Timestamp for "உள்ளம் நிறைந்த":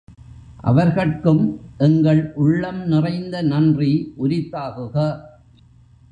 2.35-3.41